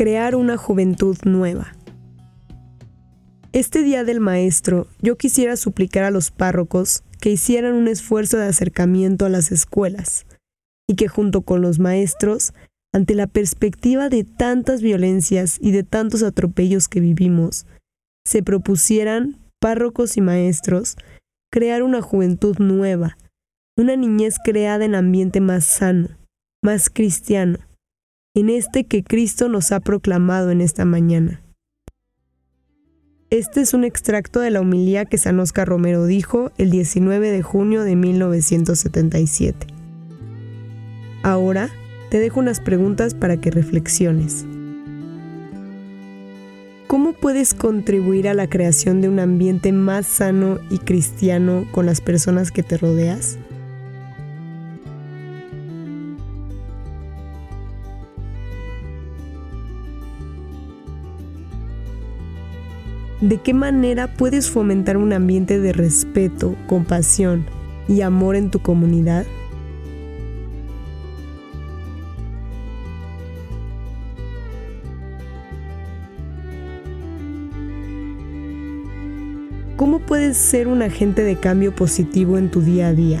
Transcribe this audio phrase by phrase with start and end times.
[0.00, 1.74] Crear una juventud nueva.
[3.52, 8.46] Este Día del Maestro yo quisiera suplicar a los párrocos que hicieran un esfuerzo de
[8.46, 10.24] acercamiento a las escuelas
[10.88, 12.54] y que junto con los maestros,
[12.94, 17.66] ante la perspectiva de tantas violencias y de tantos atropellos que vivimos,
[18.24, 20.96] se propusieran, párrocos y maestros,
[21.52, 23.18] crear una juventud nueva,
[23.76, 26.08] una niñez creada en ambiente más sano,
[26.62, 27.58] más cristiano,
[28.34, 31.42] en este que Cristo nos ha proclamado en esta mañana.
[33.30, 37.42] Este es un extracto de la homilía que San Oscar Romero dijo el 19 de
[37.42, 39.66] junio de 1977.
[41.22, 41.70] Ahora
[42.10, 44.46] te dejo unas preguntas para que reflexiones.
[46.86, 52.00] ¿Cómo puedes contribuir a la creación de un ambiente más sano y cristiano con las
[52.00, 53.38] personas que te rodeas?
[63.20, 67.44] ¿De qué manera puedes fomentar un ambiente de respeto, compasión
[67.86, 69.26] y amor en tu comunidad?
[79.76, 83.20] ¿Cómo puedes ser un agente de cambio positivo en tu día a día?